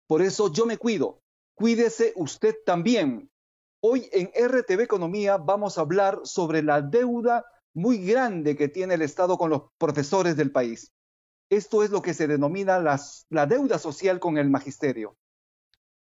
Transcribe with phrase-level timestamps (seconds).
[0.08, 1.20] Por eso yo me cuido.
[1.54, 3.30] Cuídese usted también.
[3.82, 9.02] Hoy en RTV Economía vamos a hablar sobre la deuda muy grande que tiene el
[9.02, 10.94] Estado con los profesores del país.
[11.50, 15.18] Esto es lo que se denomina la deuda social con el magisterio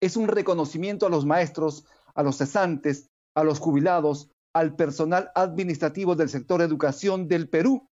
[0.00, 1.84] es un reconocimiento a los maestros,
[2.14, 7.88] a los cesantes, a los jubilados, al personal administrativo del sector educación del Perú,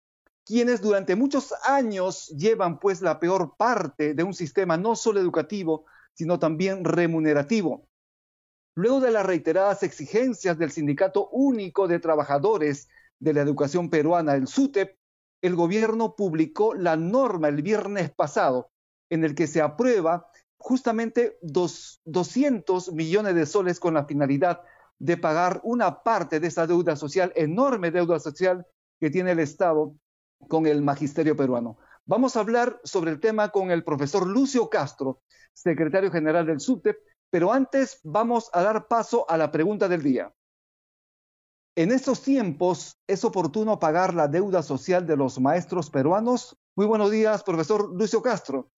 [0.45, 5.84] quienes durante muchos años llevan pues la peor parte de un sistema no solo educativo,
[6.14, 7.86] sino también remunerativo.
[8.75, 12.89] Luego de las reiteradas exigencias del Sindicato Único de Trabajadores
[13.20, 14.97] de la Educación Peruana, el SUTEP,
[15.42, 18.70] el gobierno publicó la norma el viernes pasado
[19.11, 24.62] en el que se aprueba justamente dos, 200 millones de soles con la finalidad
[24.98, 28.67] de pagar una parte de esa deuda social, enorme deuda social
[29.01, 29.95] que tiene el Estado
[30.48, 31.79] con el magisterio peruano.
[32.05, 36.97] Vamos a hablar sobre el tema con el profesor Lucio Castro, secretario general del SUTEP,
[37.31, 40.33] pero antes vamos a dar paso a la pregunta del día.
[41.77, 46.56] En estos tiempos, ¿es oportuno pagar la deuda social de los maestros peruanos?
[46.75, 48.70] Muy buenos días, profesor Lucio Castro.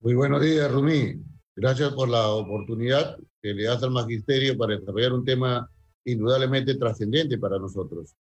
[0.00, 1.22] Muy buenos días, Rumi.
[1.54, 5.70] Gracias por la oportunidad que le das al magisterio para desarrollar un tema
[6.04, 8.14] indudablemente trascendente para nosotros.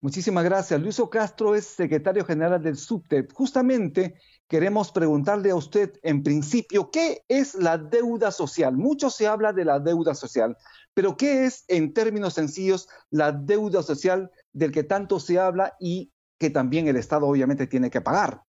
[0.00, 0.80] Muchísimas gracias.
[0.80, 3.32] Luis Castro es secretario general del SUTEP.
[3.32, 4.14] Justamente
[4.48, 8.76] queremos preguntarle a usted, en principio, ¿qué es la deuda social?
[8.76, 10.56] Mucho se habla de la deuda social,
[10.94, 16.12] pero ¿qué es, en términos sencillos, la deuda social del que tanto se habla y
[16.38, 18.45] que también el Estado obviamente tiene que pagar?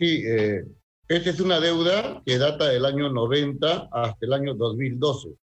[0.00, 0.64] Sí, eh,
[1.08, 5.36] esta es una deuda que data del año 90 hasta el año 2012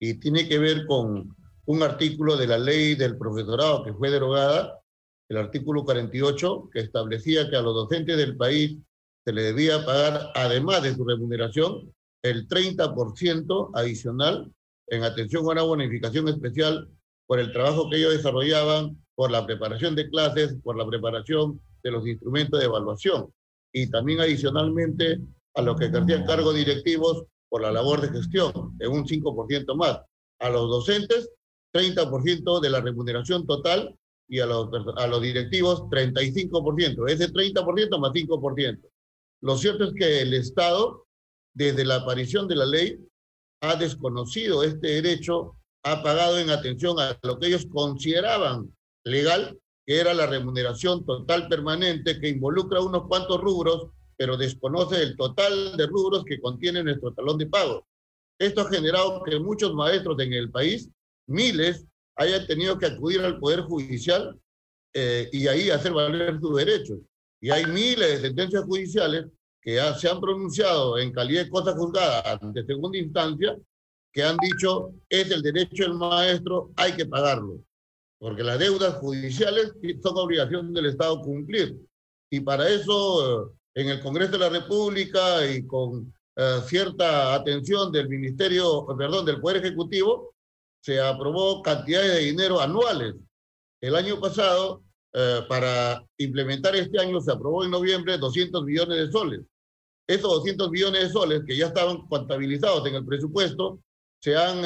[0.00, 4.80] y tiene que ver con un artículo de la ley del profesorado que fue derogada,
[5.28, 8.78] el artículo 48, que establecía que a los docentes del país
[9.26, 14.50] se le debía pagar, además de su remuneración, el 30% adicional
[14.86, 16.88] en atención a una bonificación especial
[17.26, 21.90] por el trabajo que ellos desarrollaban, por la preparación de clases, por la preparación de
[21.90, 23.30] los instrumentos de evaluación
[23.72, 25.20] y también adicionalmente
[25.54, 30.00] a los que ejercían cargos directivos por la labor de gestión, en un 5% más.
[30.40, 31.30] A los docentes,
[31.72, 33.96] 30% de la remuneración total
[34.28, 37.08] y a los, a los directivos, 35%.
[37.08, 38.80] Ese 30% más 5%.
[39.42, 41.06] Lo cierto es que el Estado,
[41.54, 42.98] desde la aparición de la ley,
[43.62, 50.00] ha desconocido este derecho, ha pagado en atención a lo que ellos consideraban legal que
[50.00, 55.86] era la remuneración total permanente que involucra unos cuantos rubros, pero desconoce el total de
[55.86, 57.86] rubros que contiene nuestro talón de pago.
[58.38, 60.90] Esto ha generado que muchos maestros en el país,
[61.28, 61.86] miles,
[62.16, 64.36] hayan tenido que acudir al Poder Judicial
[64.92, 66.98] eh, y ahí hacer valer sus derechos.
[67.40, 69.26] Y hay miles de sentencias judiciales
[69.60, 73.56] que se han pronunciado en calidad de cosa juzgada ante segunda instancia,
[74.12, 77.60] que han dicho es el derecho del maestro, hay que pagarlo
[78.18, 79.72] porque las deudas judiciales
[80.02, 81.76] son obligación del Estado cumplir.
[82.30, 87.92] Y para eso, eh, en el Congreso de la República y con eh, cierta atención
[87.92, 90.34] del Ministerio, perdón, del Poder Ejecutivo,
[90.82, 93.14] se aprobó cantidades de dinero anuales.
[93.80, 99.12] El año pasado, eh, para implementar este año, se aprobó en noviembre 200 millones de
[99.12, 99.40] soles.
[100.08, 103.80] Esos 200 millones de soles que ya estaban contabilizados en el presupuesto,
[104.20, 104.64] se han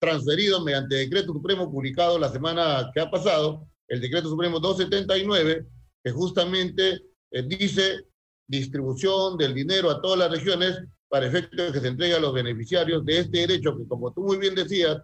[0.00, 5.66] transferido mediante decreto supremo publicado la semana que ha pasado, el decreto supremo 279,
[6.02, 8.06] que justamente eh, dice
[8.48, 12.32] distribución del dinero a todas las regiones para efecto de que se entregue a los
[12.32, 14.98] beneficiarios de este derecho que, como tú muy bien decías,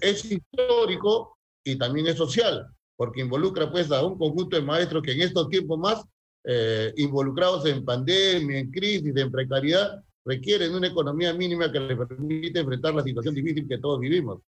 [0.00, 0.24] es.
[0.24, 5.22] histórico y también es social, porque involucra pues a un conjunto de maestros que en
[5.22, 6.04] estos tiempos más
[6.44, 12.58] eh, involucrados en pandemia, en crisis, en precariedad, requieren una economía mínima que les permite
[12.58, 14.42] enfrentar la situación difícil que todos vivimos.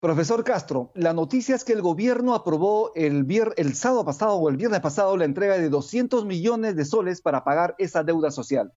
[0.00, 3.26] Profesor Castro, la noticia es que el gobierno aprobó el,
[3.56, 7.44] el sábado pasado o el viernes pasado la entrega de 200 millones de soles para
[7.44, 8.72] pagar esa deuda social.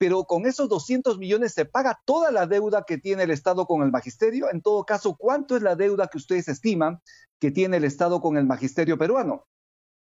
[0.00, 3.82] pero con esos 200 millones se paga toda la deuda que tiene el Estado con
[3.82, 4.48] el magisterio.
[4.50, 7.00] En todo caso, ¿cuánto es la deuda que ustedes estiman
[7.40, 9.46] que tiene el Estado con el magisterio peruano?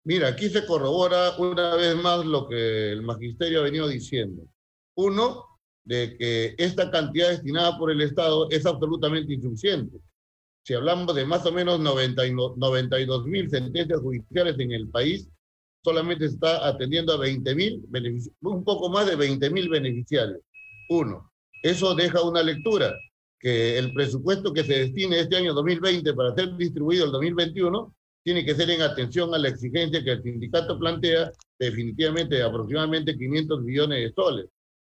[0.05, 4.43] Mira, aquí se corrobora una vez más lo que el magisterio ha venido diciendo.
[4.97, 5.45] Uno,
[5.85, 9.99] de que esta cantidad destinada por el Estado es absolutamente insuficiente.
[10.65, 15.29] Si hablamos de más o menos 92 mil sentencias judiciales en el país,
[15.85, 17.85] solamente se está atendiendo a 20 mil,
[18.41, 20.41] un poco más de 20 mil beneficiarios.
[20.89, 21.31] Uno,
[21.63, 22.93] eso deja una lectura,
[23.39, 27.95] que el presupuesto que se destine este año 2020 para ser distribuido el 2021
[28.25, 33.17] tiene que ser en atención a la exigencia que el sindicato plantea, definitivamente de aproximadamente
[33.17, 34.47] 500 millones de soles.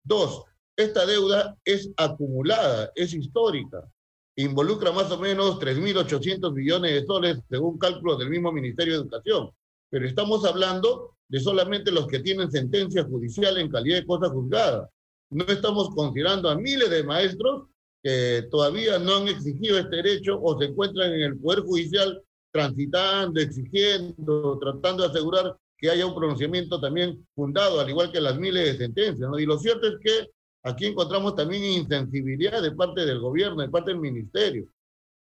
[0.03, 0.43] Dos,
[0.75, 3.83] esta deuda es acumulada, es histórica.
[4.35, 9.51] Involucra más o menos 3.800 millones de soles, según cálculos del mismo Ministerio de Educación
[9.93, 14.89] pero estamos hablando de solamente los que tienen sentencia judicial en calidad de cosa juzgada.
[15.29, 17.67] No estamos considerando a miles de maestros
[18.01, 22.19] que todavía no han exigido este derecho o se encuentran en el Poder Judicial
[22.51, 28.39] transitando, exigiendo, tratando de asegurar que haya un pronunciamiento también fundado, al igual que las
[28.39, 29.29] miles de sentencias.
[29.37, 30.29] Y lo cierto es que
[30.63, 34.65] aquí encontramos también insensibilidad de parte del gobierno, de parte del ministerio.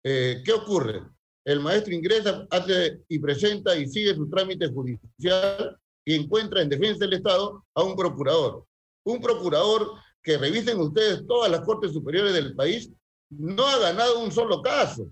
[0.04, 1.04] Eh, ¿Qué ocurre?
[1.42, 7.06] El maestro ingresa, hace y presenta y sigue su trámite judicial y encuentra en defensa
[7.06, 8.66] del Estado a un procurador.
[9.04, 12.90] Un procurador que revisen ustedes todas las cortes superiores del país,
[13.30, 15.08] no ha ganado un solo caso,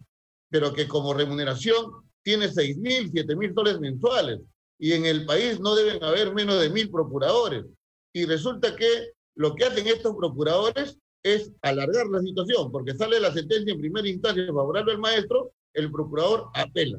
[0.50, 4.40] pero que como remuneración tiene seis mil, siete mil soles mensuales.
[4.81, 7.67] Y en el país no deben haber menos de mil procuradores.
[8.12, 13.32] Y resulta que lo que hacen estos procuradores es alargar la situación, porque sale la
[13.32, 16.99] sentencia en primera instancia favorable al maestro el procurador apela.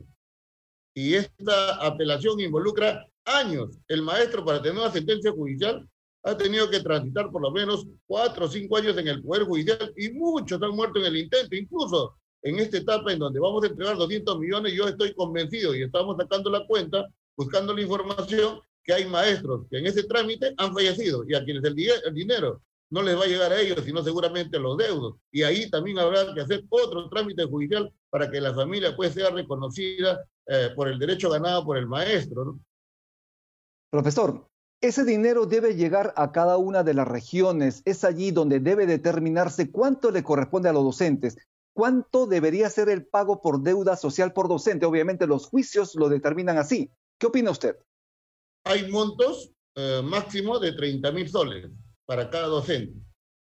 [0.94, 3.78] Y esta apelación involucra años.
[3.88, 5.88] El maestro para tener una sentencia judicial
[6.24, 9.92] ha tenido que transitar por lo menos cuatro o cinco años en el Poder Judicial
[9.98, 13.68] y muchos han muerto en el intento, incluso en esta etapa en donde vamos a
[13.68, 17.08] entregar 200 millones, yo estoy convencido y estamos sacando la cuenta,
[17.42, 21.64] buscando la información, que hay maestros que en ese trámite han fallecido y a quienes
[21.64, 21.76] el,
[22.14, 25.16] dinero no les va a llegar a ellos, sino seguramente a los deudos.
[25.32, 29.34] Y ahí también habrá que hacer otro trámite judicial para que la familia pueda ser
[29.34, 32.60] reconocida eh, por el derecho ganado por el maestro.
[33.90, 34.48] Profesor,
[34.82, 37.82] ese dinero debe llegar a cada una de las regiones.
[37.86, 41.38] Es allí donde debe determinarse cuánto le corresponde a los docentes.
[41.74, 44.86] ¿Cuánto debería ser el pago por deuda social por docente?
[44.86, 46.92] Obviamente los juicios lo determinan así.
[47.22, 47.76] ¿Qué opina usted?
[48.66, 51.70] Hay montos eh, máximos de 30 mil soles
[52.08, 53.00] para cada docente.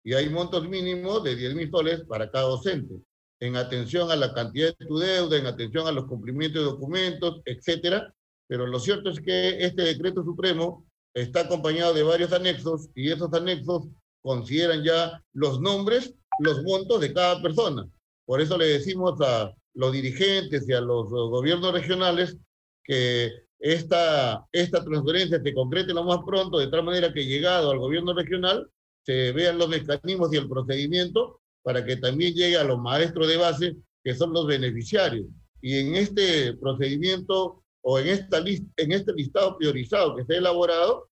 [0.04, 2.96] Y hay montos mínimos de 10 mil soles para cada docente,
[3.40, 7.42] en atención a la cantidad de tu deuda, en atención a los cumplimientos de documentos,
[7.46, 8.12] etcétera.
[8.48, 13.32] Pero lo cierto es que este decreto supremo está acompañado de varios anexos y esos
[13.32, 13.90] anexos
[14.24, 17.88] consideran ya los nombres, los montos de cada persona.
[18.26, 22.36] Por eso le decimos a los dirigentes y a los gobiernos regionales
[22.84, 27.78] que esta, esta transferencia se concrete lo más pronto, de tal manera que llegado al
[27.78, 28.68] gobierno regional
[29.06, 33.38] se vean los mecanismos y el procedimiento para que también llegue a los maestros de
[33.38, 35.28] base, que son los beneficiarios.
[35.62, 40.38] Y en este procedimiento o en, esta lista, en este listado priorizado que se ha
[40.38, 41.10] elaborado,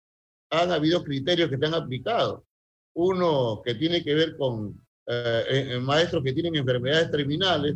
[0.49, 2.45] han habido criterios que se han aplicado.
[2.93, 7.75] Uno que tiene que ver con eh, maestros que tienen enfermedades terminales,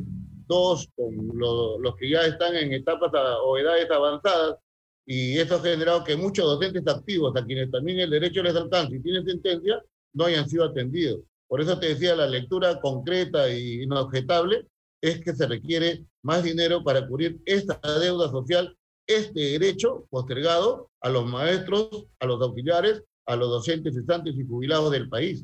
[0.51, 3.11] dos con los que ya están en etapas
[3.43, 4.57] o edades avanzadas,
[5.05, 8.93] y eso ha generado que muchos docentes activos, a quienes también el derecho les alcanza
[8.93, 9.81] y tienen sentencia,
[10.13, 11.21] no hayan sido atendidos.
[11.47, 14.67] Por eso te decía, la lectura concreta y inobjetable
[15.01, 18.77] es que se requiere más dinero para cubrir esta deuda social,
[19.07, 24.91] este derecho postergado a los maestros, a los auxiliares, a los docentes cesantes y jubilados
[24.91, 25.43] del país.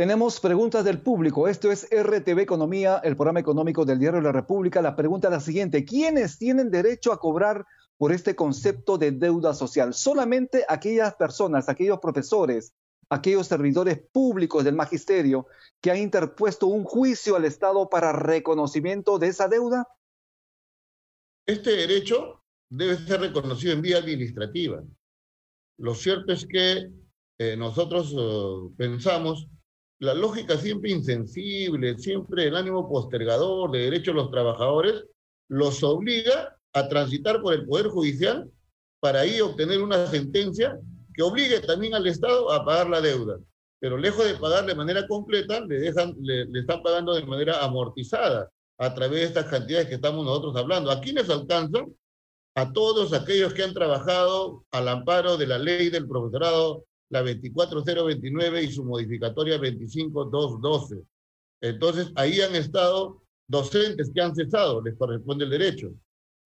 [0.00, 1.46] Tenemos preguntas del público.
[1.46, 4.80] Esto es RTV Economía, el programa económico del Diario de la República.
[4.80, 5.84] La pregunta es la siguiente.
[5.84, 7.66] ¿Quiénes tienen derecho a cobrar
[7.98, 9.92] por este concepto de deuda social?
[9.92, 12.72] Solamente aquellas personas, aquellos profesores,
[13.10, 15.48] aquellos servidores públicos del magisterio
[15.82, 19.86] que han interpuesto un juicio al Estado para reconocimiento de esa deuda.
[21.44, 24.82] Este derecho debe ser reconocido en vía administrativa.
[25.76, 26.90] Lo cierto es que
[27.36, 29.46] eh, nosotros eh, pensamos
[30.00, 35.04] la lógica siempre insensible, siempre el ánimo postergador de derechos de los trabajadores,
[35.48, 38.50] los obliga a transitar por el Poder Judicial
[38.98, 40.78] para ahí obtener una sentencia
[41.12, 43.38] que obligue también al Estado a pagar la deuda.
[43.78, 48.50] Pero lejos de pagar de manera completa, le, dejan, le, están pagando de manera amortizada
[48.78, 50.90] a través de estas cantidades que estamos nosotros hablando.
[50.90, 51.94] ¿A quiénes alcanzan?
[52.54, 58.62] A todos aquellos que han trabajado al amparo de la ley del profesorado la 24029
[58.62, 61.02] y su modificatoria 25212.
[61.60, 65.92] Entonces, ahí han estado docentes que han cesado, les corresponde el derecho,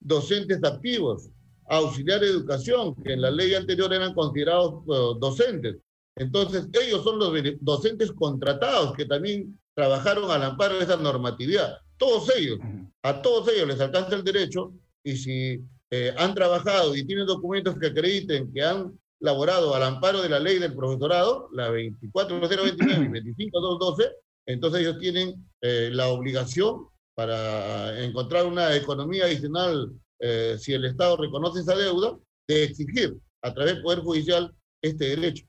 [0.00, 1.30] docentes activos,
[1.68, 5.76] auxiliar de educación, que en la ley anterior eran considerados uh, docentes.
[6.16, 11.78] Entonces, ellos son los docentes contratados que también trabajaron al amparo de esa normatividad.
[11.96, 12.58] Todos ellos,
[13.02, 17.76] a todos ellos les alcanza el derecho y si eh, han trabajado y tienen documentos
[17.78, 23.22] que acrediten que han laborado al amparo de la ley del profesorado, la 24029 y
[23.22, 24.10] 25212,
[24.46, 29.90] entonces ellos tienen eh, la obligación para encontrar una economía adicional,
[30.20, 35.16] eh, si el Estado reconoce esa deuda, de exigir a través del Poder Judicial este
[35.16, 35.46] derecho.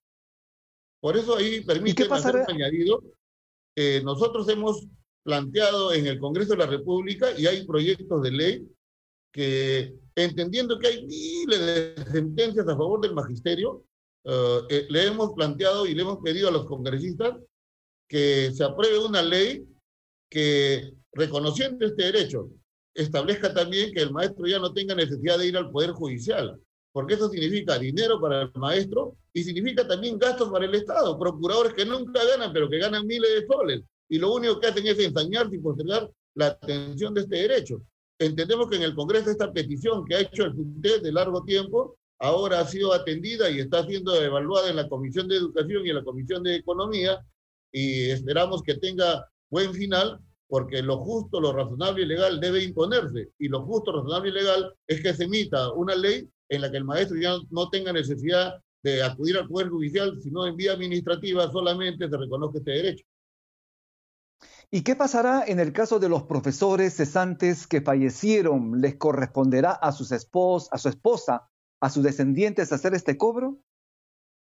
[1.02, 3.04] Por eso ahí permite hacer un añadido.
[4.04, 4.88] nosotros hemos
[5.22, 8.75] planteado en el Congreso de la República y hay proyectos de ley
[9.36, 13.84] que, entendiendo que hay miles de sentencias a favor del magisterio,
[14.24, 17.36] eh, eh, le hemos planteado y le hemos pedido a los congresistas
[18.08, 19.68] que se apruebe una ley
[20.30, 22.50] que, reconociendo este derecho,
[22.94, 26.58] establezca también que el maestro ya no tenga necesidad de ir al Poder Judicial,
[26.94, 31.74] porque eso significa dinero para el maestro y significa también gastos para el Estado, procuradores
[31.74, 34.98] que nunca ganan, pero que ganan miles de soles, y lo único que hacen es
[34.98, 37.82] ensañarse y postergar la atención de este derecho.
[38.18, 41.98] Entendemos que en el Congreso esta petición que ha hecho el FUNTED de largo tiempo
[42.20, 45.96] ahora ha sido atendida y está siendo evaluada en la Comisión de Educación y en
[45.96, 47.26] la Comisión de Economía
[47.74, 53.32] y esperamos que tenga buen final porque lo justo, lo razonable y legal debe imponerse
[53.38, 56.78] y lo justo, razonable y legal es que se emita una ley en la que
[56.78, 58.54] el maestro ya no tenga necesidad
[58.84, 63.06] de acudir al Poder Judicial, sino en vía administrativa solamente se reconozca este derecho.
[64.76, 68.82] ¿Y qué pasará en el caso de los profesores cesantes que fallecieron?
[68.82, 73.58] ¿Les corresponderá a sus esposos, a su esposa, a sus descendientes hacer este cobro?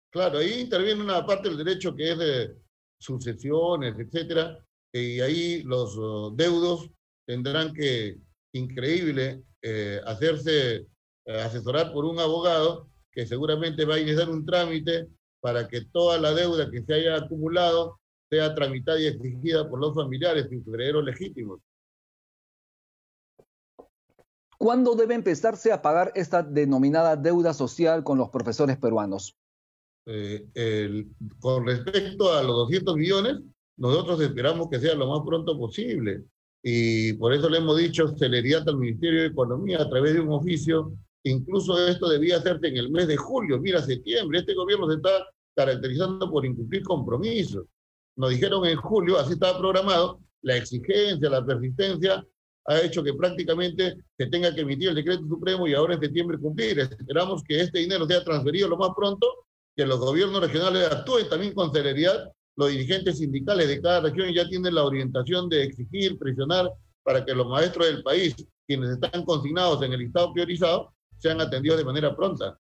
[0.10, 2.56] Claro, ahí interviene una parte del derecho que es de
[2.98, 6.90] sucesiones, etcétera, y ahí los uh, deudos
[7.28, 8.18] tendrán que,
[8.54, 10.88] increíble, eh, hacerse
[11.26, 15.10] eh, asesorar por un abogado que seguramente va a iniciar un trámite
[15.42, 18.00] para que toda la deuda que se haya acumulado
[18.32, 21.60] sea tramitada y exigida por los familiares y herederos legítimos.
[24.58, 29.36] ¿Cuándo debe empezarse a pagar esta denominada deuda social con los profesores peruanos?
[30.06, 31.08] Eh,
[31.40, 33.40] con respecto a los 200 millones,
[33.78, 36.24] nosotros esperamos que sea lo más pronto posible.
[36.64, 40.32] Y por eso le hemos dicho celeridad al Ministerio de Economía a través de un
[40.32, 40.94] oficio.
[41.24, 43.60] Incluso esto debía hacerse en el mes de julio.
[43.60, 44.40] Mira, septiembre.
[44.40, 45.10] Este gobierno se está
[45.56, 47.66] caracterizando por incumplir compromisos
[48.16, 52.26] nos dijeron en julio, así estaba programado, la exigencia, la persistencia
[52.66, 56.38] ha hecho que prácticamente se tenga que emitir el decreto supremo y ahora en septiembre
[56.38, 56.80] cumplir.
[56.80, 59.28] Esperamos que este dinero sea transferido lo más pronto,
[59.76, 62.32] que los gobiernos regionales actúen también con celeridad.
[62.56, 66.72] Los dirigentes sindicales de cada región ya tienen la orientación de exigir, presionar
[67.04, 68.36] para que los maestros del país,
[68.68, 72.60] quienes están consignados en el listado priorizado, sean atendidos de manera pronta.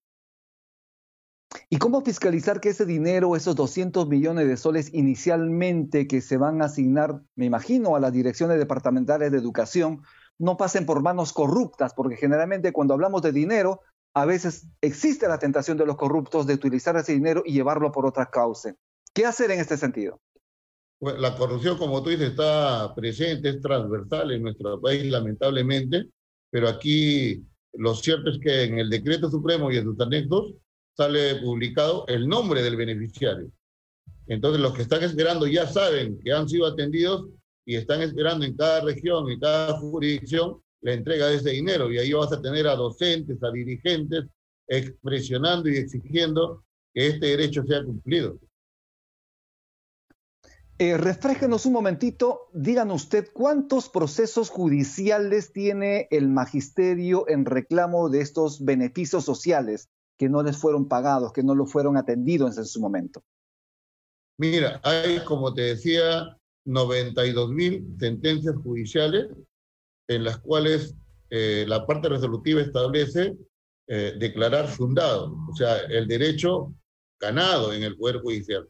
[1.69, 6.61] ¿Y cómo fiscalizar que ese dinero, esos 200 millones de soles inicialmente que se van
[6.61, 10.01] a asignar, me imagino, a las direcciones departamentales de educación,
[10.37, 11.93] no pasen por manos corruptas?
[11.93, 13.81] Porque generalmente cuando hablamos de dinero,
[14.13, 18.05] a veces existe la tentación de los corruptos de utilizar ese dinero y llevarlo por
[18.05, 18.75] otra causa.
[19.13, 20.19] ¿Qué hacer en este sentido?
[21.01, 26.09] la corrupción, como tú dices, está presente, es transversal en nuestro país, lamentablemente,
[26.51, 27.43] pero aquí
[27.73, 30.53] lo cierto es que en el decreto supremo y en sus anexos
[30.95, 33.51] sale publicado el nombre del beneficiario.
[34.27, 37.27] Entonces los que están esperando ya saben que han sido atendidos
[37.65, 41.91] y están esperando en cada región, en cada jurisdicción, la entrega de ese dinero.
[41.91, 44.25] Y ahí vas a tener a docentes, a dirigentes,
[44.67, 48.39] expresionando y exigiendo que este derecho sea cumplido.
[50.77, 58.21] Eh, refrégenos un momentito, digan usted cuántos procesos judiciales tiene el magisterio en reclamo de
[58.21, 59.89] estos beneficios sociales
[60.21, 63.23] que no les fueron pagados, que no lo fueron atendidos en su momento?
[64.37, 69.31] Mira, hay, como te decía, 92 mil sentencias judiciales
[70.07, 70.95] en las cuales
[71.31, 73.35] eh, la parte resolutiva establece
[73.87, 76.71] eh, declarar fundado, o sea, el derecho
[77.19, 78.69] ganado en el Poder Judicial.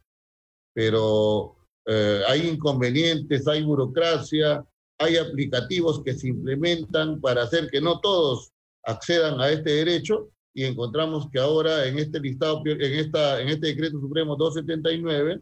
[0.72, 1.54] Pero
[1.84, 4.64] eh, hay inconvenientes, hay burocracia,
[4.96, 8.54] hay aplicativos que se implementan para hacer que no todos
[8.84, 13.68] accedan a este derecho y encontramos que ahora en este listado, en, esta, en este
[13.68, 15.40] decreto supremo 279,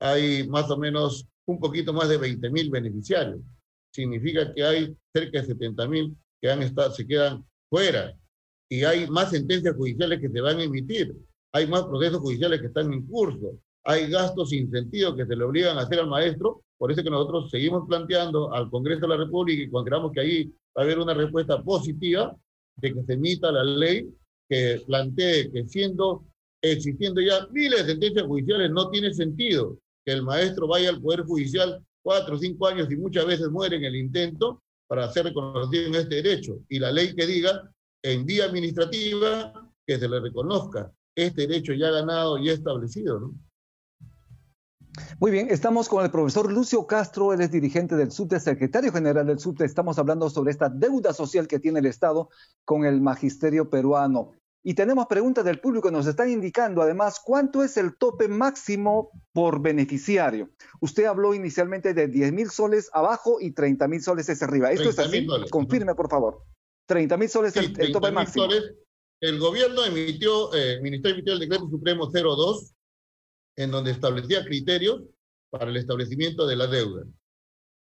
[0.00, 3.40] hay más o menos un poquito más de 20 mil beneficiarios.
[3.94, 8.14] Significa que hay cerca de 70 mil que han estado, se quedan fuera
[8.68, 11.14] y hay más sentencias judiciales que se van a emitir.
[11.54, 15.44] hay más procesos judiciales que están en curso, hay gastos sin sentido que se le
[15.44, 19.16] obligan a hacer al maestro, por eso que nosotros seguimos planteando al Congreso de la
[19.18, 20.44] República y consideramos que ahí
[20.76, 22.34] va a haber una respuesta positiva
[22.76, 24.08] de que se emita la ley
[24.52, 26.26] que plantee que siendo,
[26.62, 31.22] existiendo ya miles de sentencias judiciales, no tiene sentido que el maestro vaya al Poder
[31.24, 35.86] Judicial cuatro o cinco años y muchas veces muere en el intento para ser reconocido
[35.86, 36.58] en este derecho.
[36.68, 41.90] Y la ley que diga en vía administrativa que se le reconozca este derecho ya
[41.90, 43.32] ganado y establecido.
[45.18, 49.26] Muy bien, estamos con el profesor Lucio Castro, él es dirigente del SUBTE, secretario general
[49.26, 49.64] del SUBTE.
[49.64, 52.28] Estamos hablando sobre esta deuda social que tiene el Estado
[52.66, 54.32] con el magisterio peruano.
[54.64, 59.60] Y tenemos preguntas del público, nos están indicando además cuánto es el tope máximo por
[59.60, 60.50] beneficiario.
[60.80, 64.70] Usted habló inicialmente de 10 mil soles abajo y 30 mil soles es arriba.
[64.70, 65.26] ¿Esto es así?
[65.50, 66.44] Confirme, por favor.
[66.86, 68.46] 30 mil soles es el, tope máximo.
[69.20, 72.72] el gobierno emitió, eh, el Ministerio emitió el decreto supremo 02,
[73.56, 75.02] en donde establecía criterios
[75.50, 77.04] para el establecimiento de la deuda.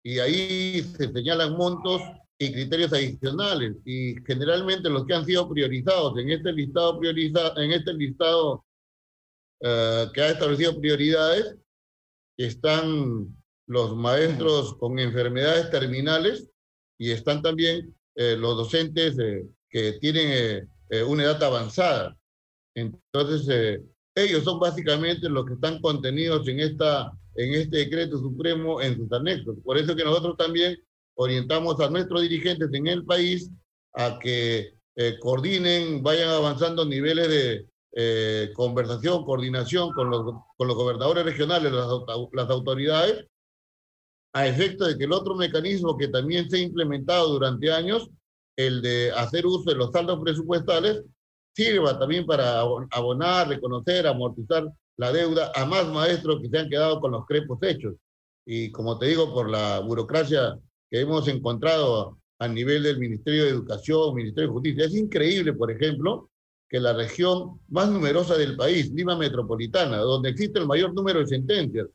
[0.03, 2.01] Y ahí se señalan montos
[2.43, 7.71] y criterios adicionales y generalmente los que han sido priorizados en este listado prioriza, en
[7.71, 8.65] este listado
[9.61, 11.55] eh, que ha establecido prioridades
[12.37, 13.33] están
[13.67, 16.49] los maestros con enfermedades terminales
[16.97, 20.69] y están también eh, los docentes eh, que tienen
[21.07, 22.15] una edad avanzada.
[22.75, 23.81] Entonces,
[24.13, 29.11] ellos son básicamente los que están contenidos en, esta, en este decreto supremo en sus
[29.11, 29.55] anexos.
[29.63, 30.77] Por eso que nosotros también
[31.15, 33.49] orientamos a nuestros dirigentes en el país
[33.93, 40.75] a que eh, coordinen, vayan avanzando niveles de eh, conversación, coordinación con los, con los
[40.75, 41.87] gobernadores regionales, las,
[42.31, 43.25] las autoridades,
[44.33, 48.09] a efecto de que el otro mecanismo que también se ha implementado durante años,
[48.55, 51.03] el de hacer uso de los saldos presupuestales,
[51.55, 54.67] sirva también para abonar, reconocer, amortizar
[54.97, 57.95] la deuda a más maestros que se han quedado con los crepos hechos.
[58.45, 60.57] Y como te digo, por la burocracia
[60.93, 64.85] que hemos encontrado a nivel del Ministerio de Educación, Ministerio de Justicia.
[64.85, 66.29] Es increíble, por ejemplo,
[66.69, 71.25] que la región más numerosa del país, Lima Metropolitana, donde existe el mayor número de
[71.25, 71.87] sentencias,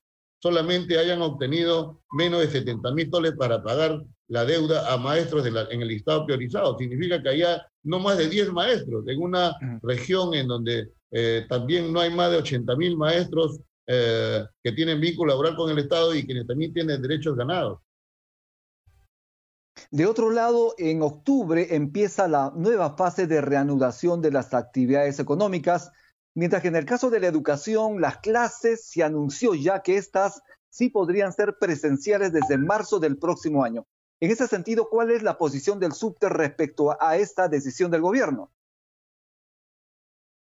[0.42, 5.80] solamente hayan obtenido menos de 70 mil dólares para pagar la deuda a maestros en
[5.80, 6.76] el listado priorizado.
[6.76, 11.92] Significa que haya no más de 10 maestros en una región en donde eh, también
[11.92, 16.16] no hay más de 80 mil maestros eh, que tienen vínculo laboral con el Estado
[16.16, 17.78] y quienes también tienen derechos ganados.
[19.90, 25.90] De otro lado, en octubre empieza la nueva fase de reanudación de las actividades económicas,
[26.34, 30.42] mientras que en el caso de la educación, las clases se anunció ya que estas
[30.68, 33.86] sí podrían ser presenciales desde marzo del próximo año.
[34.20, 38.52] En ese sentido, ¿cuál es la posición del SUBTE respecto a esta decisión del gobierno?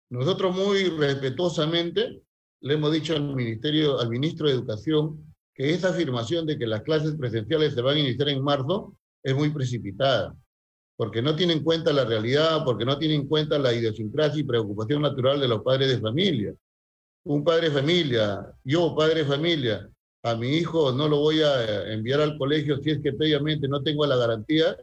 [0.09, 2.23] Nosotros muy respetuosamente
[2.61, 6.81] le hemos dicho al Ministerio, al Ministro de Educación, que esa afirmación de que las
[6.81, 10.35] clases presenciales se van a iniciar en marzo es muy precipitada,
[10.95, 14.45] porque no tiene en cuenta la realidad, porque no tiene en cuenta la idiosincrasia y
[14.45, 16.53] preocupación natural de los padres de familia.
[17.25, 19.89] Un padre de familia, yo padre de familia,
[20.23, 23.67] a mi hijo no lo voy a eh, enviar al colegio si es que previamente
[23.67, 24.77] no tengo la garantía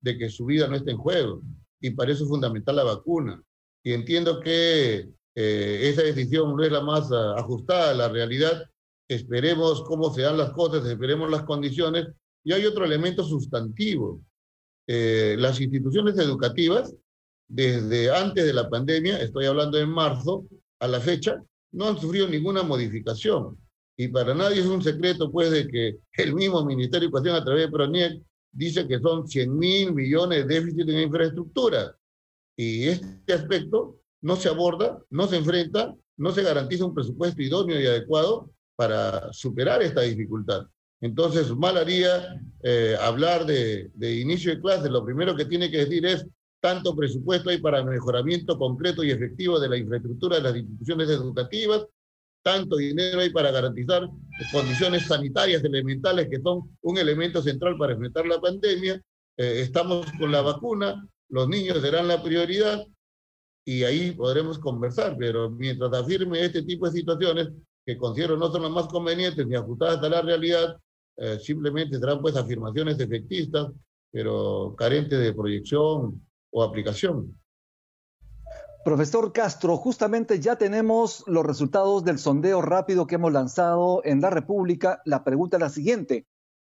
[0.00, 1.42] de que su vida no esté en juego.
[1.80, 3.42] Y para eso es fundamental la vacuna.
[3.82, 8.68] Y entiendo que eh, esa decisión no es la más ah, ajustada a la realidad.
[9.08, 12.08] Esperemos cómo se dan las cosas, esperemos las condiciones
[12.46, 14.22] y hay otro elemento sustantivo.
[14.86, 16.94] Eh, las instituciones educativas,
[17.48, 20.46] desde antes de la pandemia, estoy hablando en marzo,
[20.78, 23.58] a la fecha, no han sufrido ninguna modificación.
[23.96, 27.44] Y para nadie es un secreto, pues, de que el mismo Ministerio de Educación, a
[27.44, 31.96] través de PRONIEC, dice que son 100 mil millones de déficit en infraestructura.
[32.56, 37.80] Y este aspecto no se aborda, no se enfrenta, no se garantiza un presupuesto idóneo
[37.80, 40.68] y adecuado para superar esta dificultad.
[41.00, 44.88] Entonces, mal haría eh, hablar de, inicio de clase.
[44.88, 46.26] Lo primero que tiene que decir es
[46.60, 51.86] tanto presupuesto hay para mejoramiento concreto y efectivo de la infraestructura de las instituciones educativas,
[52.42, 54.08] tanto dinero hay para garantizar
[54.52, 58.94] condiciones sanitarias elementales que son un elemento central para enfrentar la pandemia.
[59.36, 62.84] Eh, estamos con la vacuna, los niños serán la prioridad
[63.64, 67.48] y ahí podremos conversar, pero mientras afirme este tipo de situaciones
[67.84, 70.76] que considero no son las más convenientes ni ajustadas a la realidad,
[71.16, 73.72] eh, simplemente serán pues afirmaciones efectistas,
[74.10, 77.38] pero carentes de proyección o aplicación.
[78.84, 84.30] Profesor Castro, justamente ya tenemos los resultados del sondeo rápido que hemos lanzado en la
[84.30, 85.02] República.
[85.04, 86.26] La pregunta es la siguiente.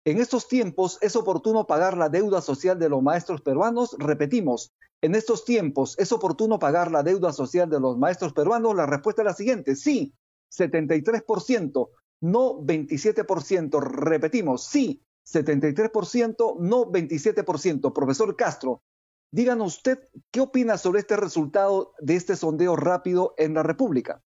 [0.06, 3.96] ¿En estos tiempos es oportuno pagar la deuda social de los maestros peruanos?
[4.00, 8.76] Repetimos, En estos tiempos, ¿es oportuno pagar la deuda social de los maestros peruanos?
[8.76, 10.14] La respuesta es la siguiente, sí,
[10.52, 11.90] 73%,
[12.22, 13.82] no 27%.
[13.82, 17.94] Repetimos, sí, 73%, no 27%.
[17.94, 18.84] Profesor Castro,
[19.32, 24.24] díganos usted qué opina sobre este resultado de este sondeo rápido en la República.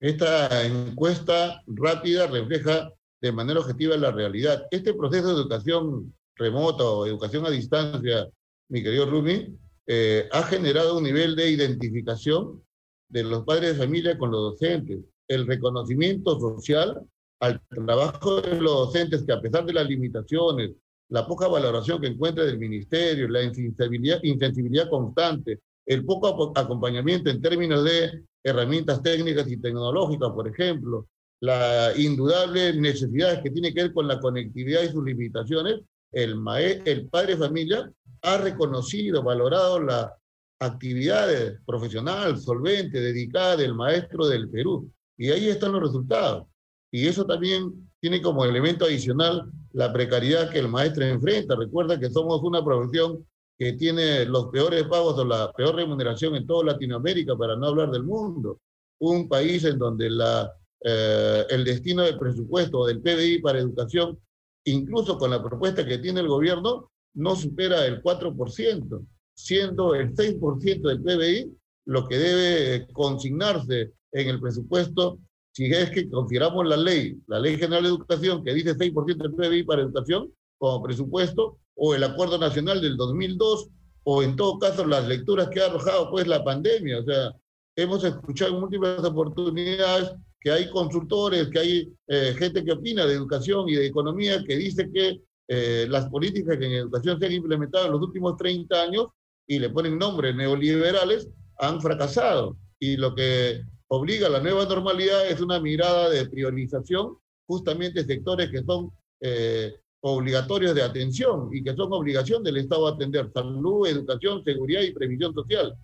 [0.00, 4.66] Esta encuesta rápida refleja de manera objetiva la realidad.
[4.70, 8.28] Este proceso de educación remota o educación a distancia,
[8.68, 12.62] mi querido Rumi, eh, ha generado un nivel de identificación
[13.08, 17.02] de los padres de familia con los docentes, el reconocimiento social
[17.40, 20.72] al trabajo de los docentes que a pesar de las limitaciones,
[21.08, 27.40] la poca valoración que encuentra del ministerio, la insensibilidad, insensibilidad constante, el poco acompañamiento en
[27.40, 31.06] términos de herramientas técnicas y tecnológicas, por ejemplo,
[31.40, 35.80] la indudable necesidad que tiene que ver con la conectividad y sus limitaciones,
[36.12, 36.36] el,
[36.84, 37.90] el padre familia
[38.22, 40.16] ha reconocido, valorado la
[40.58, 41.28] actividad
[41.66, 44.90] profesional, solvente, dedicada del maestro del Perú.
[45.16, 46.46] Y ahí están los resultados.
[46.90, 51.56] Y eso también tiene como elemento adicional la precariedad que el maestro enfrenta.
[51.56, 53.26] Recuerda que somos una profesión
[53.58, 57.90] que tiene los peores pagos o la peor remuneración en toda Latinoamérica, para no hablar
[57.90, 58.60] del mundo.
[58.98, 60.52] Un país en donde la,
[60.84, 64.18] eh, el destino del presupuesto del PBI para educación,
[64.64, 70.88] incluso con la propuesta que tiene el gobierno, no supera el 4%, siendo el 6%
[70.88, 75.18] del PBI lo que debe consignarse en el presupuesto
[75.56, 79.32] si es que consideramos la ley, la Ley General de Educación, que dice 6% del
[79.32, 83.70] PBI para educación como presupuesto, o el Acuerdo Nacional del 2002,
[84.04, 86.98] o en todo caso las lecturas que ha arrojado pues la pandemia.
[86.98, 87.32] O sea,
[87.74, 93.14] hemos escuchado en múltiples oportunidades que hay consultores, que hay eh, gente que opina de
[93.14, 97.32] educación y de economía que dice que eh, las políticas que en educación se han
[97.32, 99.06] implementado en los últimos 30 años
[99.46, 102.58] y le ponen nombres neoliberales han fracasado.
[102.78, 108.50] Y lo que obliga a la nueva normalidad es una mirada de priorización justamente sectores
[108.50, 114.42] que son eh, obligatorios de atención y que son obligación del Estado atender salud, educación,
[114.44, 115.74] seguridad y previsión social.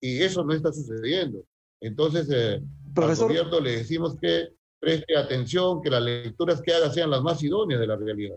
[0.00, 1.44] Y eso no está sucediendo.
[1.80, 2.60] Entonces, eh,
[2.96, 4.48] al gobierno le decimos que
[4.80, 8.36] preste atención, que las lecturas que haga sean las más idóneas de la realidad.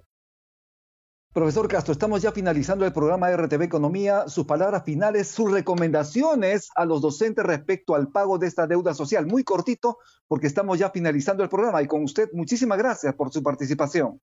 [1.34, 4.28] Profesor Castro, estamos ya finalizando el programa RTV Economía.
[4.28, 9.26] Sus palabras finales, sus recomendaciones a los docentes respecto al pago de esta deuda social.
[9.26, 11.82] Muy cortito, porque estamos ya finalizando el programa.
[11.82, 14.20] Y con usted, muchísimas gracias por su participación.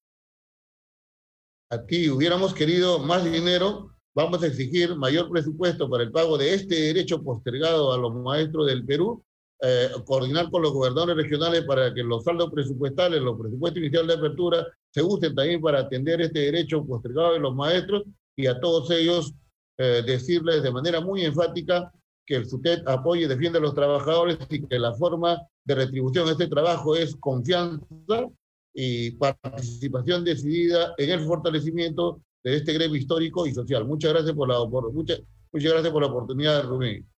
[1.70, 3.94] Aquí hubiéramos querido más dinero.
[4.14, 8.66] Vamos a exigir mayor presupuesto para el pago de este derecho postergado a los maestros
[8.66, 9.24] del Perú
[9.60, 14.14] eh, coordinar con los gobernadores regionales para que los saldos presupuestales, los presupuestos iniciales de
[14.14, 18.04] apertura, se usen también para atender este derecho postergado de los maestros
[18.36, 19.34] y a todos ellos
[19.76, 21.92] eh, decirles de manera muy enfática
[22.24, 26.26] que el SUTET apoye y defiende a los trabajadores y que la forma de retribución
[26.26, 28.28] de este trabajo es confianza
[28.72, 33.86] y participación decidida en el fortalecimiento de este gremio histórico y social.
[33.86, 35.20] Muchas gracias por la, muchas,
[35.52, 37.08] muchas gracias por la oportunidad, Rubén.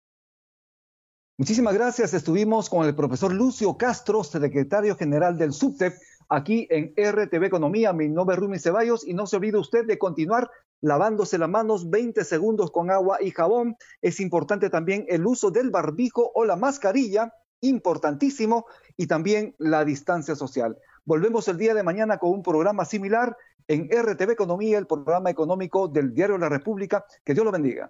[1.41, 2.13] Muchísimas gracias.
[2.13, 5.95] Estuvimos con el profesor Lucio Castro, secretario general del SUTEP,
[6.29, 7.93] aquí en RTV Economía.
[7.93, 10.51] Mi nombre es Rumi Ceballos y no se olvide usted de continuar
[10.81, 13.75] lavándose las manos 20 segundos con agua y jabón.
[14.03, 20.35] Es importante también el uso del barbijo o la mascarilla, importantísimo, y también la distancia
[20.35, 20.77] social.
[21.05, 23.35] Volvemos el día de mañana con un programa similar
[23.67, 27.03] en RTV Economía, el programa económico del Diario la República.
[27.25, 27.89] Que Dios lo bendiga.